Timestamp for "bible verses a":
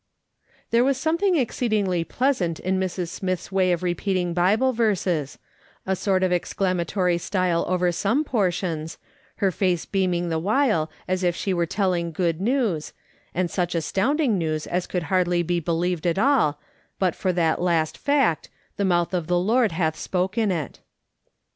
4.33-5.95